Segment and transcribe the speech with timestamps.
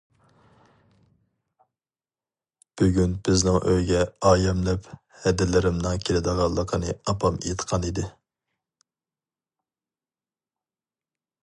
[2.81, 4.89] بۈگۈن بىزنىڭ ئۆيگە ئايەملەپ
[5.27, 8.09] ھەدىلىرىمنىڭ كېلىدىغانلىقىنى ئاپام ئېيتقان ئىدى.